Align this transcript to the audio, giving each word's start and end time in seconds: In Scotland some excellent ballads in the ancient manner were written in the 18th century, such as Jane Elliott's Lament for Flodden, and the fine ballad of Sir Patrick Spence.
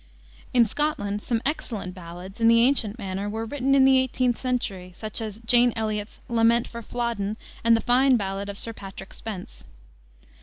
In 0.51 0.65
Scotland 0.65 1.21
some 1.21 1.43
excellent 1.45 1.93
ballads 1.93 2.41
in 2.41 2.47
the 2.47 2.61
ancient 2.63 2.97
manner 2.97 3.29
were 3.29 3.45
written 3.45 3.75
in 3.75 3.85
the 3.85 3.97
18th 4.07 4.39
century, 4.39 4.91
such 4.95 5.21
as 5.21 5.37
Jane 5.41 5.71
Elliott's 5.75 6.19
Lament 6.27 6.67
for 6.67 6.81
Flodden, 6.81 7.37
and 7.63 7.77
the 7.77 7.81
fine 7.81 8.17
ballad 8.17 8.49
of 8.49 8.57
Sir 8.57 8.73
Patrick 8.73 9.13
Spence. 9.13 9.63